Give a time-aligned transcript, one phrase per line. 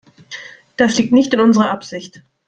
[0.77, 2.23] Das liegt nicht in unserer Absicht.